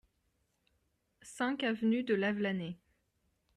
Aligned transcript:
cinq 1.21 1.61
avenue 1.63 2.01
de 2.03 2.15
Lavelanet 2.15 2.75